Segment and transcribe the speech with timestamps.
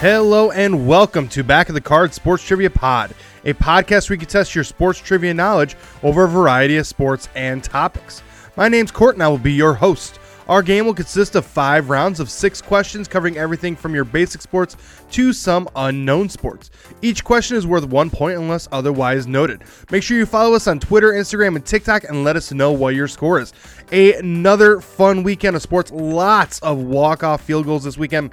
[0.00, 3.14] Hello and welcome to Back of the Card Sports Trivia Pod,
[3.44, 7.28] a podcast where you can test your sports trivia knowledge over a variety of sports
[7.34, 8.22] and topics.
[8.56, 10.18] My name's Court and I will be your host.
[10.48, 14.40] Our game will consist of five rounds of six questions covering everything from your basic
[14.40, 14.74] sports
[15.10, 16.70] to some unknown sports.
[17.02, 19.64] Each question is worth one point unless otherwise noted.
[19.90, 22.94] Make sure you follow us on Twitter, Instagram, and TikTok and let us know what
[22.94, 23.52] your score is.
[23.92, 25.92] Another fun weekend of sports.
[25.92, 28.32] Lots of walk-off field goals this weekend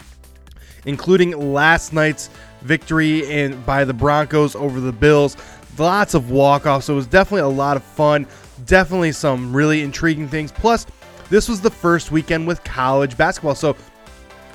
[0.87, 5.37] including last night's victory in by the Broncos over the Bills.
[5.77, 8.25] Lots of walk-offs, so it was definitely a lot of fun.
[8.65, 10.51] Definitely some really intriguing things.
[10.51, 10.87] Plus,
[11.29, 13.75] this was the first weekend with college basketball, so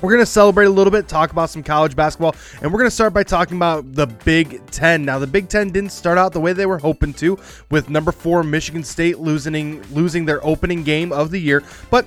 [0.01, 2.89] we're going to celebrate a little bit, talk about some college basketball, and we're going
[2.89, 5.05] to start by talking about the Big Ten.
[5.05, 7.39] Now, the Big Ten didn't start out the way they were hoping to,
[7.71, 12.05] with number four Michigan State losing losing their opening game of the year, but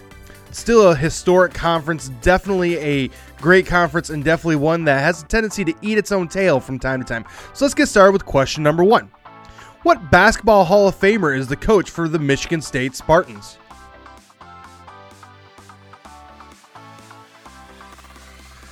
[0.56, 5.64] still a historic conference, definitely a great conference, and definitely one that has a tendency
[5.64, 7.24] to eat its own tail from time to time.
[7.52, 9.10] So let's get started with question number one.
[9.82, 13.58] What basketball Hall of Famer is the coach for the Michigan State Spartans?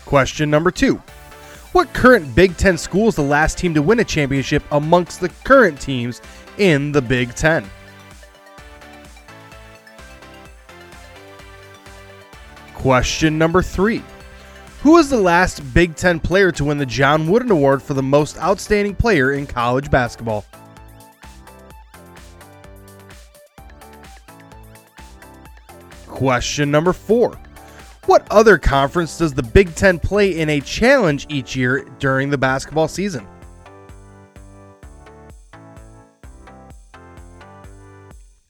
[0.04, 1.02] Question number two.
[1.72, 5.28] What current Big Ten school is the last team to win a championship amongst the
[5.44, 6.22] current teams
[6.56, 7.69] in the Big Ten?
[12.84, 14.02] Question number three.
[14.82, 18.02] Who was the last Big Ten player to win the John Wooden Award for the
[18.02, 20.44] most outstanding player in college basketball?
[26.06, 27.41] Question number four.
[28.04, 32.36] What other conference does the Big Ten play in a challenge each year during the
[32.36, 33.26] basketball season?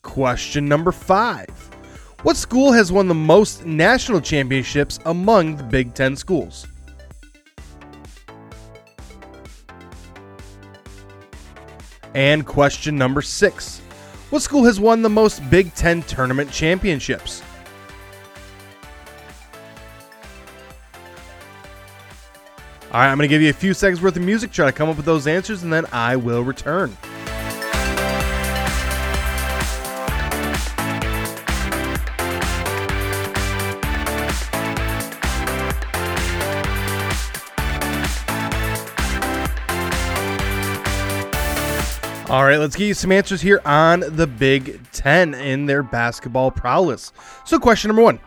[0.02, 1.53] Question number five.
[2.24, 6.66] What school has won the most national championships among the Big Ten schools?
[12.14, 13.80] And question number six.
[14.30, 17.42] What school has won the most Big Ten tournament championships?
[22.90, 24.72] All right, I'm going to give you a few seconds worth of music, try to
[24.72, 26.96] come up with those answers, and then I will return.
[42.34, 46.50] All right, let's get you some answers here on the Big Ten in their basketball
[46.50, 47.12] prowess.
[47.44, 48.18] So, question number one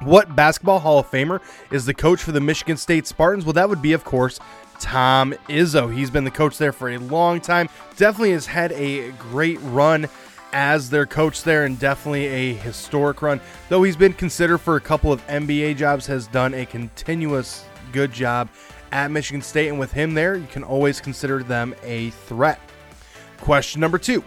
[0.00, 1.40] What basketball Hall of Famer
[1.70, 3.44] is the coach for the Michigan State Spartans?
[3.44, 4.40] Well, that would be, of course,
[4.80, 5.94] Tom Izzo.
[5.94, 7.68] He's been the coach there for a long time.
[7.96, 10.08] Definitely has had a great run
[10.52, 13.40] as their coach there and definitely a historic run.
[13.68, 18.12] Though he's been considered for a couple of NBA jobs, has done a continuous good
[18.12, 18.48] job
[18.90, 19.68] at Michigan State.
[19.68, 22.58] And with him there, you can always consider them a threat.
[23.40, 24.24] Question number two.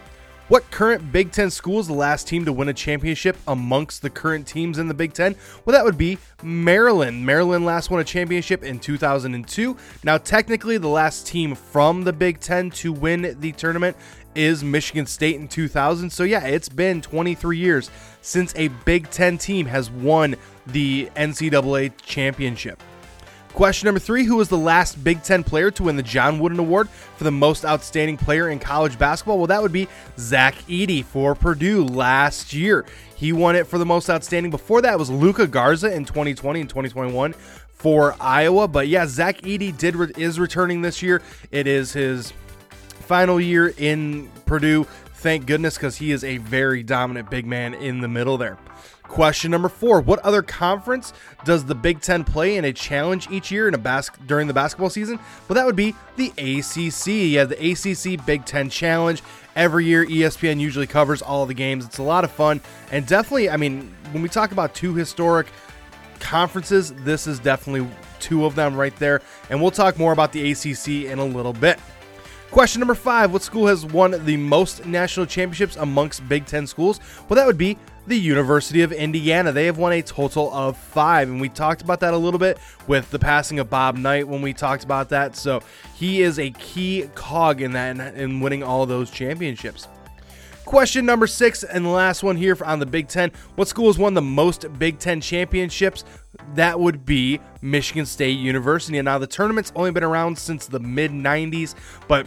[0.50, 4.10] What current Big Ten school is the last team to win a championship amongst the
[4.10, 5.36] current teams in the Big Ten?
[5.64, 7.24] Well, that would be Maryland.
[7.24, 9.76] Maryland last won a championship in 2002.
[10.02, 13.96] Now, technically, the last team from the Big Ten to win the tournament
[14.34, 16.10] is Michigan State in 2000.
[16.10, 17.88] So, yeah, it's been 23 years
[18.20, 20.34] since a Big Ten team has won
[20.66, 22.82] the NCAA championship.
[23.54, 26.58] Question number three Who was the last Big Ten player to win the John Wooden
[26.58, 29.38] Award for the most outstanding player in college basketball?
[29.38, 29.88] Well, that would be
[30.18, 32.86] Zach Edey for Purdue last year.
[33.16, 34.50] He won it for the most outstanding.
[34.50, 37.34] Before that was Luka Garza in 2020 and 2021
[37.68, 38.68] for Iowa.
[38.68, 41.20] But yeah, Zach Edey did re- is returning this year.
[41.50, 42.32] It is his
[42.88, 44.84] final year in Purdue.
[45.16, 48.56] Thank goodness, because he is a very dominant big man in the middle there.
[49.10, 51.12] Question number four: What other conference
[51.44, 54.54] does the Big Ten play in a challenge each year in a bas- during the
[54.54, 55.18] basketball season?
[55.48, 57.32] Well, that would be the ACC.
[57.32, 59.20] Yeah, the ACC Big Ten Challenge.
[59.56, 61.84] Every year, ESPN usually covers all the games.
[61.84, 62.60] It's a lot of fun,
[62.92, 65.48] and definitely, I mean, when we talk about two historic
[66.20, 67.90] conferences, this is definitely
[68.20, 69.22] two of them right there.
[69.50, 71.80] And we'll talk more about the ACC in a little bit.
[72.50, 76.98] Question number five What school has won the most national championships amongst Big Ten schools?
[77.28, 79.52] Well, that would be the University of Indiana.
[79.52, 81.28] They have won a total of five.
[81.28, 82.58] And we talked about that a little bit
[82.88, 85.36] with the passing of Bob Knight when we talked about that.
[85.36, 85.62] So
[85.94, 89.86] he is a key cog in that in winning all those championships.
[90.70, 93.32] Question number six and the last one here on the Big Ten.
[93.56, 96.04] What school has won the most Big Ten championships?
[96.54, 98.98] That would be Michigan State University.
[98.98, 101.74] And now the tournament's only been around since the mid 90s,
[102.06, 102.24] but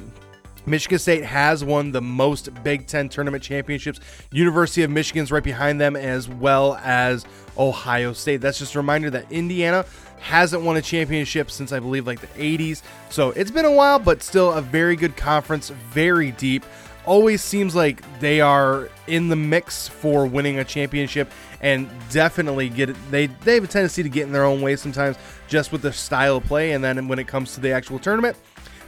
[0.65, 4.01] Michigan State has won the most Big Ten tournament championships.
[4.33, 7.25] University of Michigan's right behind them, as well as
[7.57, 8.41] Ohio State.
[8.41, 9.85] That's just a reminder that Indiana
[10.19, 12.81] hasn't won a championship since I believe like the 80s.
[13.09, 16.65] So it's been a while, but still a very good conference, very deep.
[17.05, 21.29] Always seems like they are in the mix for winning a championship
[21.61, 22.95] and definitely get it.
[23.11, 25.17] They, they have a tendency to get in their own way sometimes
[25.47, 26.71] just with the style of play.
[26.71, 28.37] And then when it comes to the actual tournament,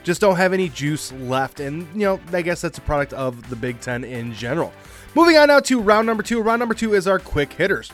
[0.04, 1.60] just don't have any juice left.
[1.60, 4.72] And, you know, I guess that's a product of the Big Ten in general.
[5.16, 6.42] Moving on now to round number two.
[6.42, 7.92] Round number two is our quick hitters.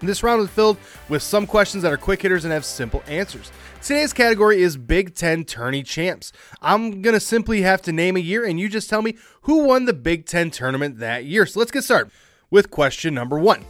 [0.00, 0.76] This round is filled
[1.08, 3.50] with some questions that are quick hitters and have simple answers.
[3.82, 6.32] Today's category is Big Ten Tourney Champs.
[6.60, 9.64] I'm going to simply have to name a year and you just tell me who
[9.64, 11.46] won the Big Ten tournament that year.
[11.46, 12.12] So let's get started
[12.50, 13.64] with question number one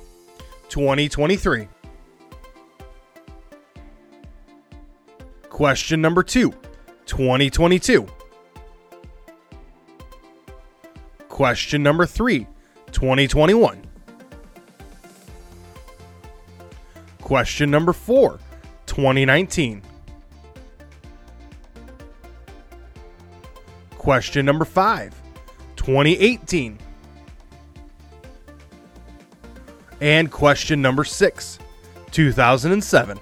[0.68, 1.68] 2023.
[5.48, 6.52] Question number two
[7.06, 8.06] 2022.
[11.28, 12.46] Question number three
[12.92, 13.85] 2021.
[17.26, 18.38] Question number four
[18.86, 19.82] 2019.
[23.98, 25.12] Question number five
[25.74, 26.78] 2018.
[30.00, 31.58] And question number six
[32.12, 33.18] 2007.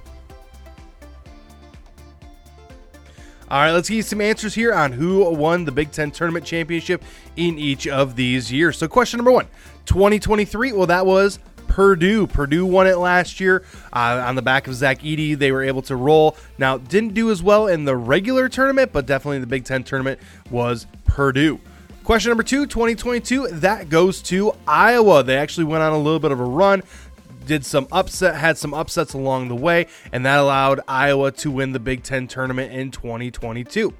[3.48, 7.02] All right, let's get some answers here on who won the Big Ten Tournament Championship
[7.36, 8.76] in each of these years.
[8.76, 9.46] So, question number one
[9.86, 11.38] 2023, well, that was
[11.74, 12.28] Purdue.
[12.28, 15.36] Purdue won it last year uh, on the back of Zach Edey.
[15.36, 16.36] They were able to roll.
[16.56, 20.20] Now, didn't do as well in the regular tournament, but definitely the Big Ten tournament
[20.52, 21.58] was Purdue.
[22.04, 25.24] Question number two, 2022, that goes to Iowa.
[25.24, 26.84] They actually went on a little bit of a run,
[27.44, 31.72] did some upset, had some upsets along the way, and that allowed Iowa to win
[31.72, 33.92] the Big Ten tournament in 2022.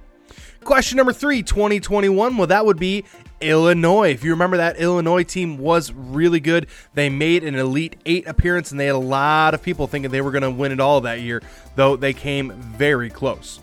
[0.63, 2.37] Question number three, 2021.
[2.37, 3.05] Well, that would be
[3.41, 4.11] Illinois.
[4.11, 6.67] If you remember that Illinois team was really good.
[6.95, 10.23] They made an Elite Eight appearance, and they had a lot of people thinking they
[10.23, 11.43] were going to win it all that year,
[11.77, 13.61] though they came very close.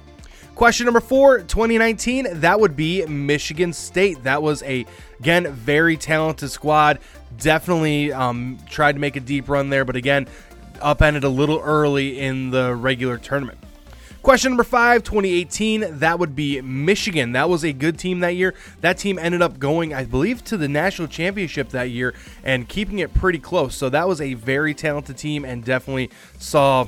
[0.53, 4.23] Question number four, 2019, that would be Michigan State.
[4.23, 4.85] That was a,
[5.19, 6.99] again, very talented squad.
[7.39, 10.27] Definitely um, tried to make a deep run there, but again,
[10.81, 13.57] upended a little early in the regular tournament.
[14.21, 17.31] Question number five, 2018, that would be Michigan.
[17.31, 18.53] That was a good team that year.
[18.81, 22.13] That team ended up going, I believe, to the national championship that year
[22.43, 23.75] and keeping it pretty close.
[23.75, 26.85] So that was a very talented team and definitely saw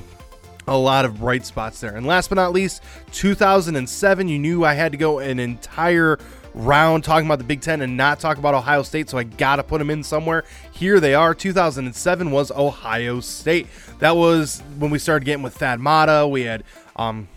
[0.68, 1.96] a lot of bright spots there.
[1.96, 6.20] And last but not least, 2007, you knew I had to go an entire
[6.54, 9.56] round talking about the Big Ten and not talk about Ohio State, so I got
[9.56, 10.44] to put them in somewhere.
[10.70, 11.34] Here they are.
[11.34, 13.66] 2007 was Ohio State.
[13.98, 16.28] That was when we started getting with Thad Matta.
[16.28, 16.62] We had
[16.96, 17.28] um,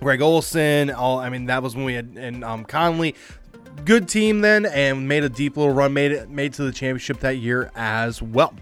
[0.00, 3.14] Greg Olson, All I mean, that was when we had and um, Conley.
[3.84, 5.94] Good team then, and made a deep little run.
[5.94, 8.54] Made it made to the championship that year as well.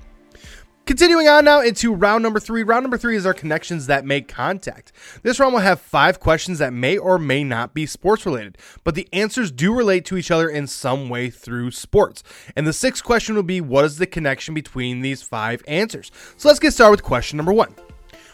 [0.86, 2.64] Continuing on now into round number three.
[2.64, 4.90] Round number three is our connections that make contact.
[5.22, 8.96] This round will have five questions that may or may not be sports related, but
[8.96, 12.24] the answers do relate to each other in some way through sports.
[12.56, 16.10] And the sixth question will be what is the connection between these five answers?
[16.36, 17.72] So let's get started with question number one.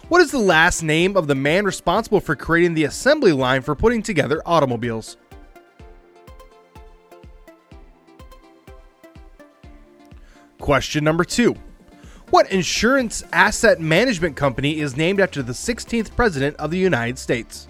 [0.08, 3.74] What is the last name of the man responsible for creating the assembly line for
[3.74, 5.16] putting together automobiles?
[10.60, 11.56] Question number two.
[12.30, 17.66] What insurance asset management company is named after the 16th President of the United States?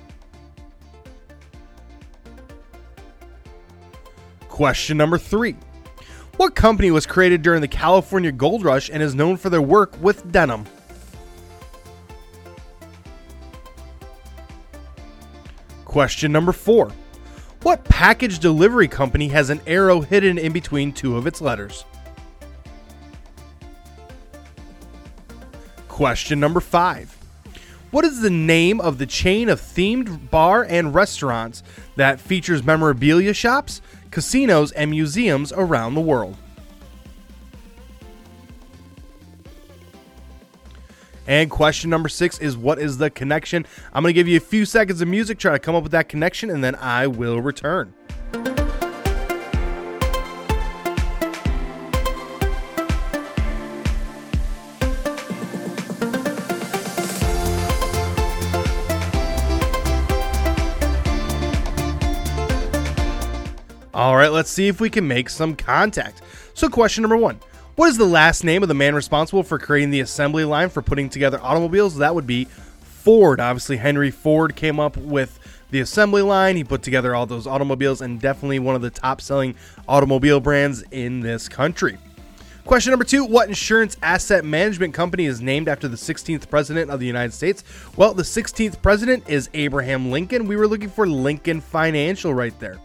[4.48, 5.56] Question number three.
[6.36, 9.98] What company was created during the California Gold Rush and is known for their work
[10.02, 10.66] with denim?
[15.96, 16.92] Question number four.
[17.62, 21.86] What package delivery company has an arrow hidden in between two of its letters?
[25.88, 27.16] Question number five.
[27.92, 31.62] What is the name of the chain of themed bar and restaurants
[31.96, 36.36] that features memorabilia shops, casinos, and museums around the world?
[41.26, 43.66] And question number six is what is the connection?
[43.92, 45.92] I'm going to give you a few seconds of music, try to come up with
[45.92, 47.94] that connection, and then I will return.
[63.96, 66.20] All right, let's see if we can make some contact.
[66.52, 67.40] So, question number one
[67.76, 70.80] What is the last name of the man responsible for creating the assembly line for
[70.80, 71.98] putting together automobiles?
[71.98, 72.46] That would be
[72.80, 73.38] Ford.
[73.38, 75.38] Obviously, Henry Ford came up with
[75.70, 76.56] the assembly line.
[76.56, 79.56] He put together all those automobiles and definitely one of the top selling
[79.86, 81.98] automobile brands in this country.
[82.64, 86.98] Question number two What insurance asset management company is named after the 16th president of
[86.98, 87.62] the United States?
[87.94, 90.46] Well, the 16th president is Abraham Lincoln.
[90.46, 92.78] We were looking for Lincoln Financial right there.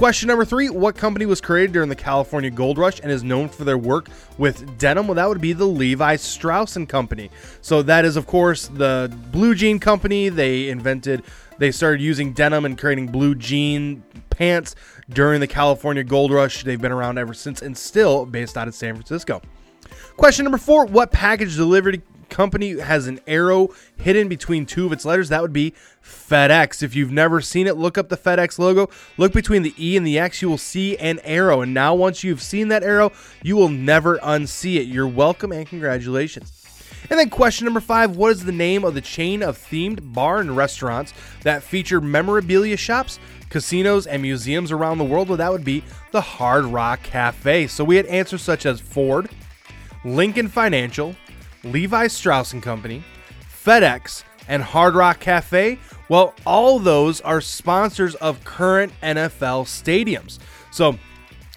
[0.00, 3.50] Question number three What company was created during the California Gold Rush and is known
[3.50, 5.06] for their work with denim?
[5.06, 7.30] Well, that would be the Levi Strauss and Company.
[7.60, 10.30] So, that is, of course, the blue jean company.
[10.30, 11.22] They invented,
[11.58, 14.74] they started using denim and creating blue jean pants
[15.10, 16.64] during the California Gold Rush.
[16.64, 19.42] They've been around ever since and still based out of San Francisco.
[20.16, 22.00] Question number four What package delivery
[22.30, 25.28] company has an arrow hidden between two of its letters?
[25.28, 26.82] That would be FedEx.
[26.82, 28.88] If you've never seen it, look up the FedEx logo.
[29.16, 31.60] Look between the E and the X, you will see an arrow.
[31.60, 34.86] And now, once you've seen that arrow, you will never unsee it.
[34.86, 36.60] You're welcome and congratulations.
[37.10, 40.38] And then question number five What is the name of the chain of themed bar
[40.38, 43.18] and restaurants that feature memorabilia shops,
[43.48, 45.28] casinos, and museums around the world?
[45.28, 45.82] Well, that would be
[46.12, 47.66] the Hard Rock Cafe.
[47.66, 49.28] So we had answers such as Ford,
[50.04, 51.16] Lincoln Financial,
[51.64, 53.02] Levi Strauss and Company,
[53.64, 55.78] FedEx, and Hard Rock Cafe.
[56.08, 60.38] Well, all those are sponsors of current NFL stadiums.
[60.70, 60.98] So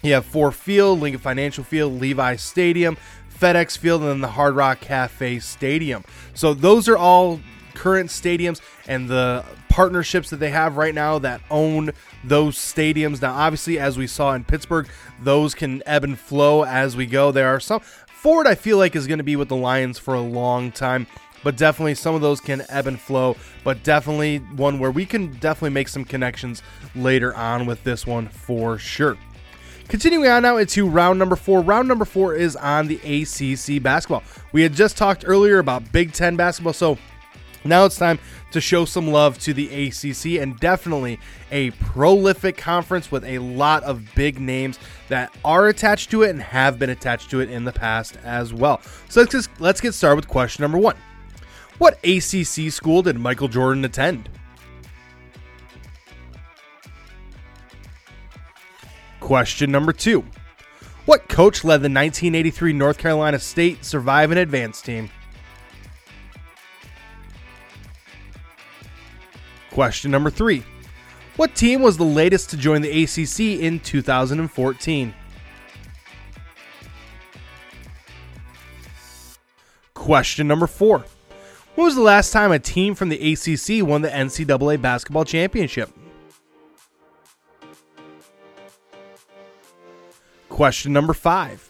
[0.02, 2.96] you have Ford Field, Lincoln Financial Field, Levi Stadium,
[3.40, 6.04] FedEx Field, and then the Hard Rock Cafe Stadium.
[6.34, 7.40] So those are all
[7.74, 11.90] current stadiums and the partnerships that they have right now that own
[12.22, 13.20] those stadiums.
[13.20, 14.88] Now, obviously, as we saw in Pittsburgh,
[15.20, 17.32] those can ebb and flow as we go.
[17.32, 17.80] There are some.
[18.24, 21.06] Ford, I feel like, is going to be with the Lions for a long time
[21.42, 23.36] but definitely some of those can ebb and flow.
[23.62, 26.62] But definitely one where we can definitely make some connections
[26.96, 29.18] later on with this one for sure.
[29.88, 31.60] Continuing on now into round number four.
[31.60, 34.22] Round number four is on the ACC basketball.
[34.52, 36.96] We had just talked earlier about Big Ten basketball, so
[37.64, 38.18] now it's time
[38.52, 41.18] to show some love to the ACC and definitely
[41.50, 44.78] a prolific conference with a lot of big names
[45.08, 48.52] that are attached to it and have been attached to it in the past as
[48.52, 48.80] well.
[49.08, 50.96] So let's, just, let's get started with question number one.
[51.78, 54.28] What ACC school did Michael Jordan attend?
[59.20, 60.24] Question number two.
[61.06, 65.10] What coach led the 1983 North Carolina State Survive and Advance team?
[69.74, 70.62] Question number three.
[71.34, 75.12] What team was the latest to join the ACC in 2014?
[79.92, 81.04] Question number four.
[81.74, 85.90] When was the last time a team from the ACC won the NCAA basketball championship?
[90.48, 91.68] Question number five.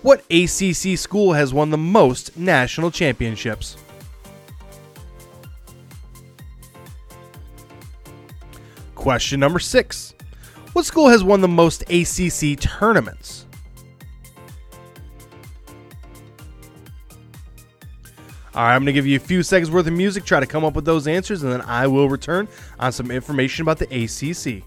[0.00, 3.76] What ACC school has won the most national championships?
[9.04, 10.14] Question number six.
[10.72, 13.44] What school has won the most ACC tournaments?
[18.54, 20.46] All right, I'm going to give you a few seconds worth of music, try to
[20.46, 22.48] come up with those answers, and then I will return
[22.80, 24.64] on some information about the ACC.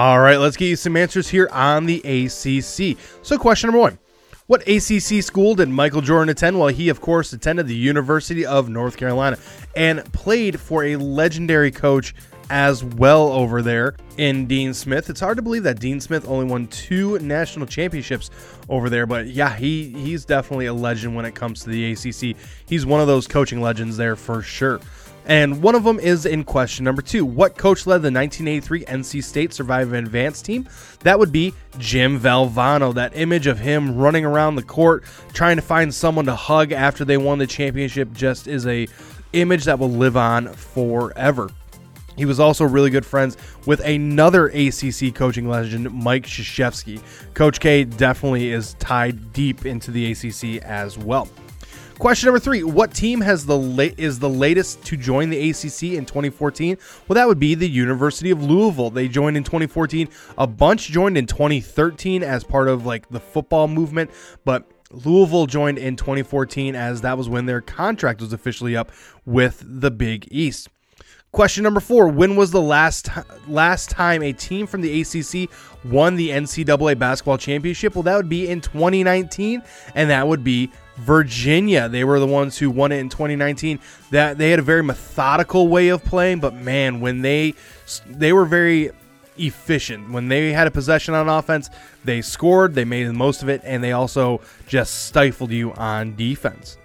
[0.00, 2.96] All right, let's get you some answers here on the ACC.
[3.22, 3.98] So, question number one
[4.46, 6.58] what ACC school did Michael Jordan attend?
[6.58, 9.36] Well, he, of course, attended the University of North Carolina
[9.76, 12.14] and played for a legendary coach
[12.48, 15.10] as well over there in Dean Smith.
[15.10, 18.30] It's hard to believe that Dean Smith only won two national championships
[18.70, 22.38] over there, but yeah, he he's definitely a legend when it comes to the ACC.
[22.64, 24.80] He's one of those coaching legends there for sure.
[25.30, 27.24] And one of them is in question number two.
[27.24, 30.68] What coach led the 1983 NC State Survive and Advance team?
[31.04, 32.92] That would be Jim Valvano.
[32.92, 37.04] That image of him running around the court trying to find someone to hug after
[37.04, 38.88] they won the championship just is a
[39.32, 41.48] image that will live on forever.
[42.16, 47.00] He was also really good friends with another ACC coaching legend, Mike Krzyzewski.
[47.34, 51.28] Coach K definitely is tied deep into the ACC as well.
[52.00, 55.82] Question number three: What team has the late is the latest to join the ACC
[55.98, 56.78] in 2014?
[57.06, 58.88] Well, that would be the University of Louisville.
[58.88, 60.08] They joined in 2014.
[60.38, 64.10] A bunch joined in 2013 as part of like the football movement,
[64.46, 68.90] but Louisville joined in 2014 as that was when their contract was officially up
[69.26, 70.70] with the Big East.
[71.32, 73.10] Question number four: When was the last
[73.46, 75.50] last time a team from the ACC
[75.84, 77.94] won the NCAA basketball championship?
[77.94, 79.62] Well, that would be in 2019,
[79.94, 81.88] and that would be Virginia.
[81.88, 83.78] They were the ones who won it in 2019.
[84.10, 87.54] That they had a very methodical way of playing, but man, when they
[88.06, 88.90] they were very
[89.38, 90.10] efficient.
[90.10, 91.70] When they had a possession on offense,
[92.04, 96.14] they scored, they made the most of it, and they also just stifled you on
[96.16, 96.76] defense.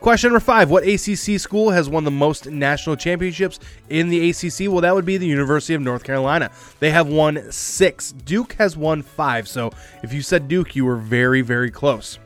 [0.00, 4.70] Question number five What ACC school has won the most national championships in the ACC?
[4.70, 6.50] Well, that would be the University of North Carolina.
[6.78, 8.12] They have won six.
[8.12, 9.48] Duke has won five.
[9.48, 12.18] So if you said Duke, you were very, very close.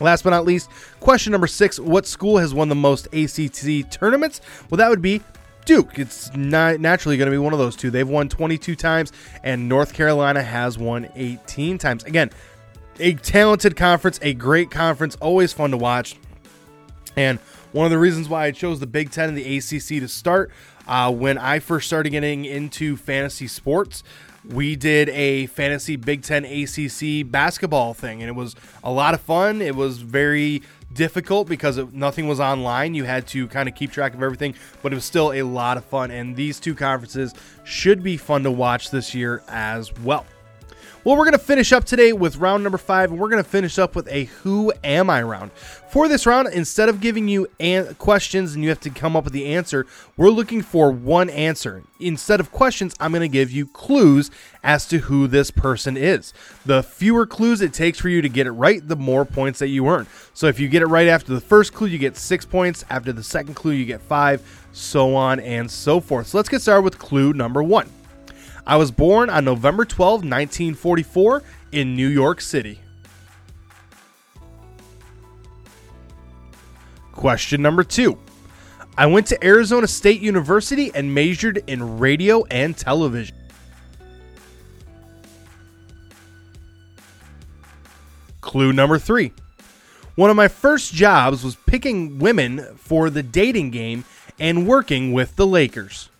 [0.00, 4.40] Last but not least, question number six What school has won the most ACC tournaments?
[4.70, 5.22] Well, that would be
[5.64, 5.98] Duke.
[5.98, 7.90] It's naturally going to be one of those two.
[7.90, 9.12] They've won 22 times,
[9.42, 12.04] and North Carolina has won 18 times.
[12.04, 12.30] Again,
[12.98, 16.16] a talented conference, a great conference, always fun to watch.
[17.16, 17.38] And
[17.72, 20.50] one of the reasons why I chose the Big Ten and the ACC to start
[20.88, 24.02] uh, when I first started getting into fantasy sports,
[24.44, 29.20] we did a fantasy Big Ten ACC basketball thing, and it was a lot of
[29.20, 29.60] fun.
[29.60, 32.94] It was very difficult because it, nothing was online.
[32.94, 35.76] You had to kind of keep track of everything, but it was still a lot
[35.76, 36.10] of fun.
[36.10, 40.24] And these two conferences should be fun to watch this year as well.
[41.04, 43.48] Well, we're going to finish up today with round number five, and we're going to
[43.48, 45.52] finish up with a Who Am I round.
[45.52, 49.24] For this round, instead of giving you an- questions and you have to come up
[49.24, 49.86] with the answer,
[50.16, 51.84] we're looking for one answer.
[52.00, 54.30] Instead of questions, I'm going to give you clues
[54.62, 56.34] as to who this person is.
[56.66, 59.68] The fewer clues it takes for you to get it right, the more points that
[59.68, 60.08] you earn.
[60.34, 62.84] So if you get it right after the first clue, you get six points.
[62.90, 66.26] After the second clue, you get five, so on and so forth.
[66.26, 67.88] So let's get started with clue number one.
[68.68, 72.80] I was born on November 12, 1944, in New York City.
[77.12, 78.18] Question number two.
[78.98, 83.36] I went to Arizona State University and majored in radio and television.
[88.42, 89.32] Clue number three.
[90.14, 94.04] One of my first jobs was picking women for the dating game
[94.38, 96.10] and working with the Lakers.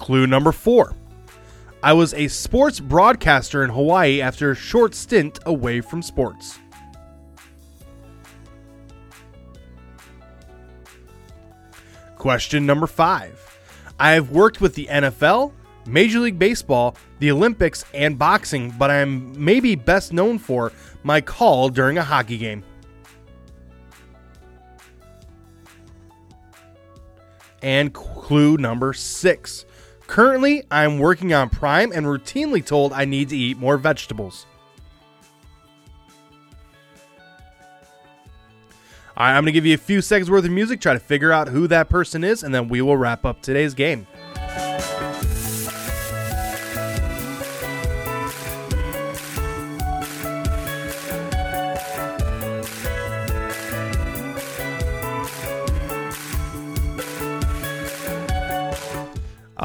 [0.00, 0.94] Clue number four.
[1.82, 6.58] I was a sports broadcaster in Hawaii after a short stint away from sports.
[12.16, 13.38] Question number five.
[13.98, 15.52] I have worked with the NFL,
[15.86, 21.20] Major League Baseball, the Olympics, and boxing, but I am maybe best known for my
[21.20, 22.64] call during a hockey game.
[27.62, 29.66] And clue number six.
[30.10, 34.44] Currently, I'm working on Prime and routinely told I need to eat more vegetables.
[39.16, 40.98] All right, I'm going to give you a few seconds worth of music, try to
[40.98, 44.04] figure out who that person is, and then we will wrap up today's game.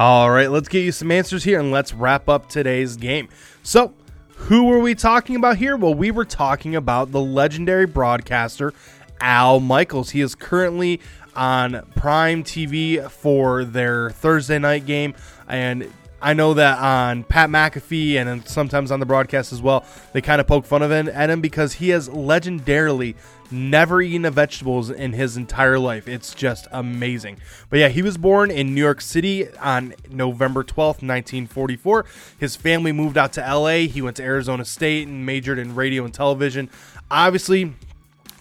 [0.08, 3.28] All right, let's get you some answers here and let's wrap up today's game.
[3.64, 3.96] So,
[4.36, 5.76] who were we talking about here?
[5.76, 8.72] Well, we were talking about the legendary broadcaster
[9.20, 10.12] Al Michaels.
[10.12, 11.02] He is currently
[11.36, 15.16] on Prime TV for their Thursday night game
[15.48, 15.92] and
[16.26, 20.42] I know that on Pat McAfee and sometimes on the broadcast as well, they kind
[20.42, 23.14] of poke fun of him at him because he has legendarily
[23.52, 26.08] never eaten a vegetables in his entire life.
[26.08, 27.38] It's just amazing.
[27.70, 32.06] But yeah, he was born in New York City on November 12th, 1944.
[32.40, 33.88] His family moved out to LA.
[33.88, 36.72] He went to Arizona State and majored in radio and television.
[37.12, 37.76] Obviously,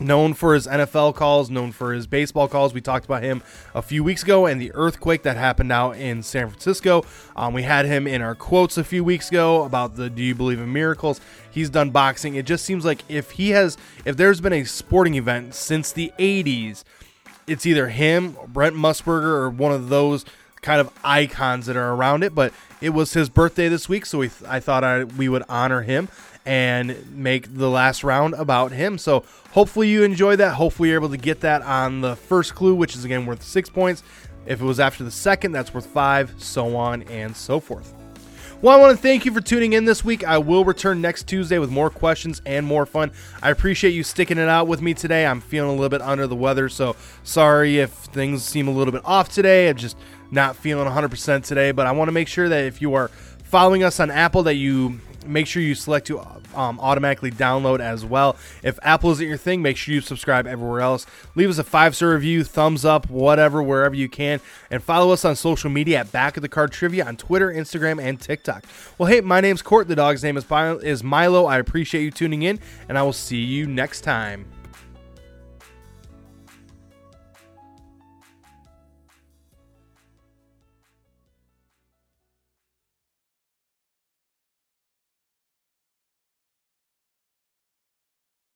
[0.01, 2.75] known for his NFL calls, known for his baseball calls.
[2.75, 3.43] We talked about him
[3.75, 7.05] a few weeks ago and the earthquake that happened out in San Francisco.
[7.37, 10.35] Um, we had him in our quotes a few weeks ago about the Do You
[10.35, 11.21] Believe in Miracles?
[11.51, 12.35] He's done boxing.
[12.35, 16.13] It just seems like if he has, if there's been a sporting event since the
[16.19, 16.85] 80s,
[17.47, 20.25] it's either him, Brent Musburger, or one of those
[20.63, 22.35] kind of icons that are around it.
[22.35, 25.83] But it was his birthday this week, so we I thought I, we would honor
[25.83, 26.09] him
[26.47, 28.99] and make the last round about him.
[28.99, 30.55] So hopefully you enjoy that.
[30.55, 33.69] Hopefully you're able to get that on the first clue, which is again worth six
[33.71, 34.03] points.
[34.47, 37.95] If it was after the second, that's worth five, so on and so forth.
[38.61, 40.25] Well, I want to thank you for tuning in this week.
[40.25, 43.13] I will return next Tuesday with more questions and more fun.
[43.43, 45.27] I appreciate you sticking it out with me today.
[45.27, 48.93] I'm feeling a little bit under the weather, so sorry if things seem a little
[48.93, 49.69] bit off today.
[49.69, 49.99] I'm just
[50.31, 53.09] not feeling 100% today, but I want to make sure that if you are
[53.45, 56.21] following us on Apple, that you make sure you select to
[56.55, 58.37] um, automatically download as well.
[58.63, 61.07] If Apple isn't your thing, make sure you subscribe everywhere else.
[61.35, 65.25] Leave us a five star review, thumbs up, whatever, wherever you can, and follow us
[65.25, 68.65] on social media at Back of the Card Trivia on Twitter, Instagram, and TikTok.
[68.99, 69.89] Well, hey, my name's Court.
[69.89, 70.45] The dog's name is
[70.83, 71.47] is Milo.
[71.47, 74.47] I appreciate you tuning in, and I will see you next time.